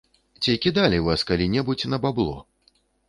[0.45, 2.35] Ці кідалі вас калі-небудзь на бабло?